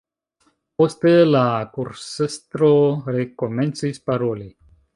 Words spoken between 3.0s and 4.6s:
rekomencis paroli.